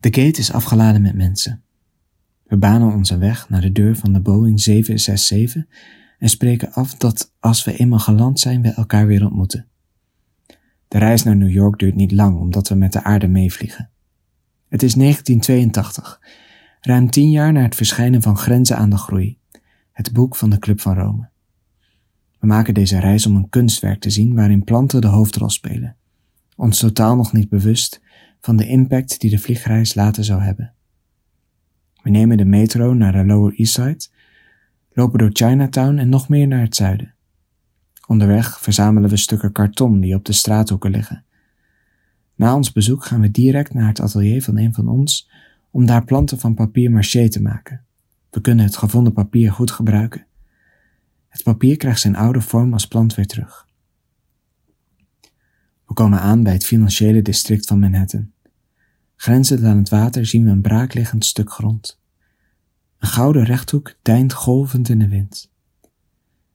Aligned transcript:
De 0.00 0.22
gate 0.22 0.40
is 0.40 0.52
afgeladen 0.52 1.02
met 1.02 1.14
mensen. 1.14 1.62
We 2.46 2.56
banen 2.56 2.94
onze 2.94 3.18
weg 3.18 3.48
naar 3.48 3.60
de 3.60 3.72
deur 3.72 3.96
van 3.96 4.12
de 4.12 4.20
Boeing 4.20 4.60
767 4.60 5.64
en 6.18 6.28
spreken 6.28 6.72
af 6.72 6.94
dat 6.94 7.32
als 7.40 7.64
we 7.64 7.76
eenmaal 7.76 7.98
geland 7.98 8.40
zijn, 8.40 8.62
we 8.62 8.68
elkaar 8.68 9.06
weer 9.06 9.24
ontmoeten. 9.24 9.66
De 10.88 10.98
reis 10.98 11.22
naar 11.22 11.36
New 11.36 11.50
York 11.50 11.78
duurt 11.78 11.94
niet 11.94 12.12
lang 12.12 12.38
omdat 12.38 12.68
we 12.68 12.74
met 12.74 12.92
de 12.92 13.02
aarde 13.02 13.28
meevliegen. 13.28 13.90
Het 14.68 14.82
is 14.82 14.94
1982, 14.94 16.20
ruim 16.80 17.10
tien 17.10 17.30
jaar 17.30 17.52
na 17.52 17.62
het 17.62 17.74
verschijnen 17.74 18.22
van 18.22 18.36
Grenzen 18.36 18.76
aan 18.76 18.90
de 18.90 18.96
Groei, 18.96 19.38
het 19.92 20.12
boek 20.12 20.36
van 20.36 20.50
de 20.50 20.58
Club 20.58 20.80
van 20.80 20.94
Rome. 20.94 21.28
We 22.38 22.46
maken 22.46 22.74
deze 22.74 22.98
reis 22.98 23.26
om 23.26 23.36
een 23.36 23.48
kunstwerk 23.48 24.00
te 24.00 24.10
zien 24.10 24.34
waarin 24.34 24.64
planten 24.64 25.00
de 25.00 25.06
hoofdrol 25.06 25.50
spelen, 25.50 25.96
ons 26.60 26.78
totaal 26.78 27.16
nog 27.16 27.32
niet 27.32 27.48
bewust 27.48 28.00
van 28.40 28.56
de 28.56 28.66
impact 28.66 29.20
die 29.20 29.30
de 29.30 29.38
vliegreis 29.38 29.94
later 29.94 30.24
zou 30.24 30.42
hebben. 30.42 30.72
We 32.02 32.10
nemen 32.10 32.36
de 32.36 32.44
metro 32.44 32.94
naar 32.94 33.12
de 33.12 33.24
Lower 33.24 33.54
East 33.54 33.72
Side, 33.72 34.06
lopen 34.92 35.18
door 35.18 35.30
Chinatown 35.32 35.98
en 35.98 36.08
nog 36.08 36.28
meer 36.28 36.46
naar 36.46 36.60
het 36.60 36.76
zuiden. 36.76 37.14
Onderweg 38.06 38.60
verzamelen 38.60 39.10
we 39.10 39.16
stukken 39.16 39.52
karton 39.52 40.00
die 40.00 40.14
op 40.14 40.24
de 40.24 40.32
straathoeken 40.32 40.90
liggen. 40.90 41.24
Na 42.34 42.54
ons 42.54 42.72
bezoek 42.72 43.04
gaan 43.04 43.20
we 43.20 43.30
direct 43.30 43.74
naar 43.74 43.88
het 43.88 44.00
atelier 44.00 44.42
van 44.42 44.58
een 44.58 44.74
van 44.74 44.88
ons 44.88 45.30
om 45.70 45.86
daar 45.86 46.04
planten 46.04 46.38
van 46.38 46.54
papier 46.54 46.90
maché 46.90 47.28
te 47.28 47.42
maken. 47.42 47.84
We 48.30 48.40
kunnen 48.40 48.64
het 48.64 48.76
gevonden 48.76 49.12
papier 49.12 49.52
goed 49.52 49.70
gebruiken. 49.70 50.26
Het 51.28 51.42
papier 51.42 51.76
krijgt 51.76 52.00
zijn 52.00 52.16
oude 52.16 52.40
vorm 52.40 52.72
als 52.72 52.88
plant 52.88 53.14
weer 53.14 53.26
terug. 53.26 53.68
We 55.90 55.96
komen 55.96 56.20
aan 56.20 56.42
bij 56.42 56.52
het 56.52 56.64
financiële 56.64 57.22
district 57.22 57.66
van 57.66 57.78
Manhattan. 57.78 58.30
Grenzend 59.16 59.64
aan 59.64 59.76
het 59.76 59.88
water 59.88 60.26
zien 60.26 60.44
we 60.44 60.50
een 60.50 60.60
braakliggend 60.60 61.24
stuk 61.24 61.52
grond. 61.52 62.00
Een 62.98 63.08
gouden 63.08 63.44
rechthoek 63.44 63.94
deint 64.02 64.32
golvend 64.32 64.88
in 64.88 64.98
de 64.98 65.08
wind. 65.08 65.50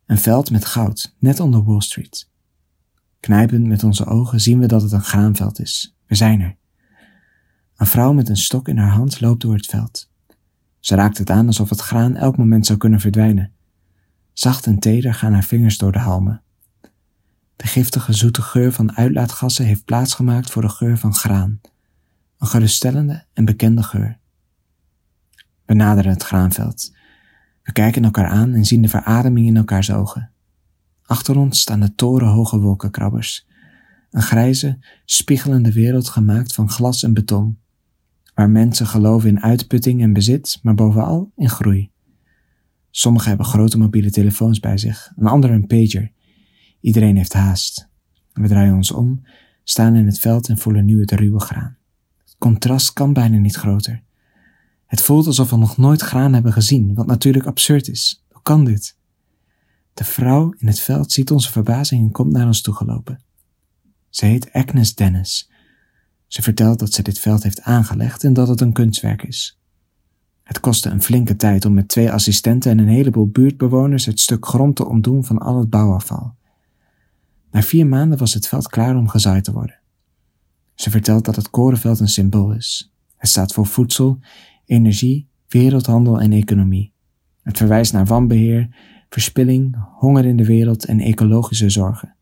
Een 0.05 0.17
veld 0.17 0.51
met 0.51 0.65
goud, 0.65 1.15
net 1.19 1.39
onder 1.39 1.63
Wall 1.63 1.81
Street. 1.81 2.29
Knijpend 3.19 3.65
met 3.65 3.83
onze 3.83 4.05
ogen 4.05 4.41
zien 4.41 4.59
we 4.59 4.65
dat 4.65 4.81
het 4.81 4.91
een 4.91 5.01
graanveld 5.03 5.59
is. 5.59 5.97
We 6.05 6.15
zijn 6.15 6.41
er. 6.41 6.55
Een 7.75 7.87
vrouw 7.87 8.13
met 8.13 8.29
een 8.29 8.37
stok 8.37 8.67
in 8.67 8.77
haar 8.77 8.91
hand 8.91 9.21
loopt 9.21 9.41
door 9.41 9.55
het 9.55 9.65
veld. 9.65 10.09
Ze 10.79 10.95
raakt 10.95 11.17
het 11.17 11.29
aan 11.29 11.47
alsof 11.47 11.69
het 11.69 11.79
graan 11.79 12.15
elk 12.15 12.37
moment 12.37 12.65
zou 12.65 12.79
kunnen 12.79 12.99
verdwijnen. 12.99 13.51
Zacht 14.33 14.65
en 14.65 14.79
teder 14.79 15.13
gaan 15.13 15.33
haar 15.33 15.43
vingers 15.43 15.77
door 15.77 15.91
de 15.91 15.99
halmen. 15.99 16.43
De 17.55 17.67
giftige 17.67 18.13
zoete 18.13 18.41
geur 18.41 18.71
van 18.71 18.95
uitlaatgassen 18.95 19.65
heeft 19.65 19.85
plaatsgemaakt 19.85 20.51
voor 20.51 20.61
de 20.61 20.69
geur 20.69 20.97
van 20.97 21.13
graan. 21.13 21.61
Een 22.37 22.47
geruststellende 22.47 23.25
en 23.33 23.45
bekende 23.45 23.83
geur. 23.83 24.19
We 25.65 25.73
naderen 25.73 26.11
het 26.11 26.23
graanveld. 26.23 26.93
We 27.63 27.71
kijken 27.71 28.03
elkaar 28.03 28.27
aan 28.27 28.53
en 28.53 28.65
zien 28.65 28.81
de 28.81 28.87
verademing 28.87 29.47
in 29.47 29.57
elkaars 29.57 29.91
ogen. 29.91 30.31
Achter 31.05 31.37
ons 31.37 31.59
staan 31.59 31.79
de 31.79 31.95
torenhoge 31.95 32.59
wolkenkrabbers. 32.59 33.47
Een 34.11 34.21
grijze, 34.21 34.79
spiegelende 35.05 35.71
wereld 35.71 36.09
gemaakt 36.09 36.53
van 36.53 36.69
glas 36.69 37.03
en 37.03 37.13
beton, 37.13 37.59
waar 38.33 38.49
mensen 38.49 38.87
geloven 38.87 39.29
in 39.29 39.41
uitputting 39.41 40.01
en 40.01 40.13
bezit, 40.13 40.59
maar 40.61 40.75
bovenal 40.75 41.31
in 41.35 41.49
groei. 41.49 41.91
Sommigen 42.91 43.27
hebben 43.27 43.45
grote 43.45 43.77
mobiele 43.77 44.11
telefoons 44.11 44.59
bij 44.59 44.77
zich, 44.77 45.11
een 45.15 45.27
ander 45.27 45.51
een 45.51 45.67
pager. 45.67 46.11
Iedereen 46.85 47.15
heeft 47.15 47.33
haast. 47.33 47.89
We 48.33 48.47
draaien 48.47 48.75
ons 48.75 48.91
om, 48.91 49.21
staan 49.63 49.95
in 49.95 50.05
het 50.05 50.19
veld 50.19 50.49
en 50.49 50.57
voelen 50.57 50.85
nu 50.85 50.99
het 50.99 51.11
ruwe 51.11 51.39
graan. 51.39 51.77
Het 52.23 52.35
contrast 52.37 52.93
kan 52.93 53.13
bijna 53.13 53.37
niet 53.37 53.55
groter. 53.55 54.03
Het 54.85 55.01
voelt 55.01 55.27
alsof 55.27 55.49
we 55.49 55.57
nog 55.57 55.77
nooit 55.77 56.01
graan 56.01 56.33
hebben 56.33 56.53
gezien, 56.53 56.93
wat 56.93 57.05
natuurlijk 57.05 57.45
absurd 57.45 57.87
is. 57.87 58.25
Hoe 58.29 58.41
kan 58.41 58.65
dit? 58.65 58.97
De 59.93 60.03
vrouw 60.03 60.53
in 60.57 60.67
het 60.67 60.79
veld 60.79 61.11
ziet 61.11 61.31
onze 61.31 61.51
verbazing 61.51 62.03
en 62.03 62.11
komt 62.11 62.31
naar 62.31 62.45
ons 62.45 62.61
toegelopen. 62.61 63.19
Ze 64.09 64.25
heet 64.25 64.51
Agnes 64.51 64.95
Dennis. 64.95 65.51
Ze 66.27 66.41
vertelt 66.41 66.79
dat 66.79 66.93
ze 66.93 67.01
dit 67.01 67.19
veld 67.19 67.43
heeft 67.43 67.61
aangelegd 67.61 68.23
en 68.23 68.33
dat 68.33 68.47
het 68.47 68.61
een 68.61 68.73
kunstwerk 68.73 69.23
is. 69.23 69.59
Het 70.43 70.59
kostte 70.59 70.89
een 70.89 71.01
flinke 71.01 71.35
tijd 71.35 71.65
om 71.65 71.73
met 71.73 71.87
twee 71.87 72.11
assistenten 72.11 72.71
en 72.71 72.77
een 72.77 72.87
heleboel 72.87 73.27
buurtbewoners 73.27 74.05
het 74.05 74.19
stuk 74.19 74.45
grond 74.45 74.75
te 74.75 74.87
ontdoen 74.87 75.25
van 75.25 75.37
al 75.37 75.59
het 75.59 75.69
bouwafval. 75.69 76.34
Na 77.55 77.61
vier 77.61 77.87
maanden 77.87 78.17
was 78.17 78.33
het 78.33 78.47
veld 78.47 78.67
klaar 78.67 78.95
om 78.95 79.07
gezaaid 79.07 79.43
te 79.43 79.51
worden. 79.51 79.79
Ze 80.73 80.89
vertelt 80.89 81.25
dat 81.25 81.35
het 81.35 81.49
korenveld 81.49 81.99
een 81.99 82.07
symbool 82.07 82.51
is. 82.51 82.93
Het 83.15 83.29
staat 83.29 83.53
voor 83.53 83.65
voedsel, 83.65 84.19
energie, 84.65 85.27
wereldhandel 85.47 86.21
en 86.21 86.31
economie. 86.31 86.93
Het 87.41 87.57
verwijst 87.57 87.93
naar 87.93 88.05
wanbeheer, 88.05 88.75
verspilling, 89.09 89.75
honger 89.97 90.25
in 90.25 90.37
de 90.37 90.45
wereld 90.45 90.85
en 90.85 90.99
ecologische 90.99 91.69
zorgen. 91.69 92.15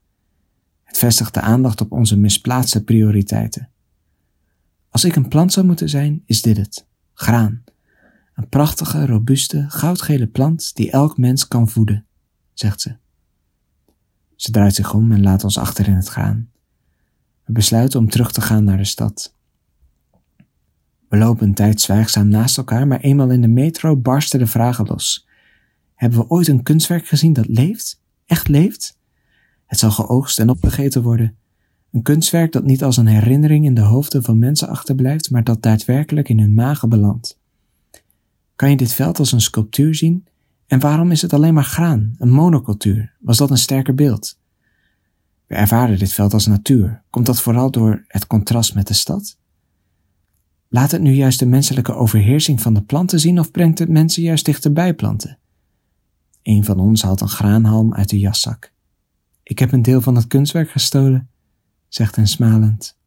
Het 0.83 0.97
vestigt 0.97 1.33
de 1.33 1.41
aandacht 1.41 1.81
op 1.81 1.91
onze 1.91 2.17
misplaatste 2.17 2.83
prioriteiten. 2.83 3.69
Als 4.89 5.03
ik 5.03 5.15
een 5.15 5.27
plant 5.27 5.53
zou 5.53 5.65
moeten 5.65 5.89
zijn, 5.89 6.23
is 6.25 6.41
dit 6.41 6.57
het: 6.57 6.87
graan. 7.13 7.63
Een 8.33 8.49
prachtige, 8.49 9.05
robuuste, 9.05 9.65
goudgele 9.67 10.27
plant 10.27 10.75
die 10.75 10.91
elk 10.91 11.17
mens 11.17 11.47
kan 11.47 11.69
voeden, 11.69 12.05
zegt 12.53 12.81
ze. 12.81 13.01
Ze 14.43 14.51
draait 14.51 14.75
zich 14.75 14.93
om 14.93 15.11
en 15.11 15.21
laat 15.21 15.43
ons 15.43 15.57
achter 15.57 15.87
in 15.87 15.93
het 15.93 16.07
graan. 16.07 16.49
We 17.43 17.53
besluiten 17.53 17.99
om 17.99 18.09
terug 18.09 18.31
te 18.31 18.41
gaan 18.41 18.63
naar 18.63 18.77
de 18.77 18.85
stad. 18.85 19.35
We 21.09 21.17
lopen 21.17 21.47
een 21.47 21.53
tijd 21.53 21.81
zwijgzaam 21.81 22.27
naast 22.27 22.57
elkaar, 22.57 22.87
maar 22.87 22.99
eenmaal 22.99 23.31
in 23.31 23.41
de 23.41 23.47
metro 23.47 23.97
barsten 23.97 24.39
de 24.39 24.47
vragen 24.47 24.85
los. 24.85 25.27
Hebben 25.95 26.19
we 26.19 26.27
ooit 26.27 26.47
een 26.47 26.63
kunstwerk 26.63 27.07
gezien 27.07 27.33
dat 27.33 27.47
leeft? 27.47 28.01
Echt 28.25 28.47
leeft? 28.47 28.97
Het 29.65 29.79
zal 29.79 29.91
geoogst 29.91 30.39
en 30.39 30.49
opgegeten 30.49 31.01
worden. 31.01 31.35
Een 31.91 32.01
kunstwerk 32.01 32.51
dat 32.51 32.63
niet 32.63 32.83
als 32.83 32.97
een 32.97 33.07
herinnering 33.07 33.65
in 33.65 33.73
de 33.73 33.81
hoofden 33.81 34.23
van 34.23 34.39
mensen 34.39 34.67
achterblijft, 34.67 35.31
maar 35.31 35.43
dat 35.43 35.61
daadwerkelijk 35.61 36.29
in 36.29 36.39
hun 36.39 36.53
magen 36.53 36.89
belandt. 36.89 37.39
Kan 38.55 38.69
je 38.69 38.77
dit 38.77 38.93
veld 38.93 39.19
als 39.19 39.31
een 39.31 39.41
sculptuur 39.41 39.95
zien? 39.95 40.27
En 40.73 40.79
waarom 40.79 41.11
is 41.11 41.21
het 41.21 41.33
alleen 41.33 41.53
maar 41.53 41.63
graan, 41.63 42.15
een 42.17 42.29
monocultuur? 42.29 43.15
Was 43.19 43.37
dat 43.37 43.49
een 43.49 43.57
sterker 43.57 43.95
beeld? 43.95 44.39
We 45.47 45.55
ervaren 45.55 45.99
dit 45.99 46.13
veld 46.13 46.33
als 46.33 46.45
natuur. 46.45 47.03
Komt 47.09 47.25
dat 47.25 47.41
vooral 47.41 47.71
door 47.71 48.03
het 48.07 48.27
contrast 48.27 48.75
met 48.75 48.87
de 48.87 48.93
stad? 48.93 49.37
Laat 50.67 50.91
het 50.91 51.01
nu 51.01 51.11
juist 51.11 51.39
de 51.39 51.45
menselijke 51.45 51.93
overheersing 51.93 52.61
van 52.61 52.73
de 52.73 52.81
planten 52.81 53.19
zien 53.19 53.39
of 53.39 53.51
brengt 53.51 53.79
het 53.79 53.89
mensen 53.89 54.23
juist 54.23 54.45
dichterbij 54.45 54.93
planten? 54.93 55.37
Een 56.41 56.63
van 56.63 56.79
ons 56.79 57.01
haalt 57.01 57.21
een 57.21 57.29
graanhalm 57.29 57.93
uit 57.93 58.09
de 58.09 58.19
jaszak. 58.19 58.73
Ik 59.43 59.59
heb 59.59 59.71
een 59.71 59.81
deel 59.81 60.01
van 60.01 60.15
het 60.15 60.27
kunstwerk 60.27 60.69
gestolen, 60.69 61.29
zegt 61.87 62.15
hij 62.15 62.25
smalend. 62.25 62.97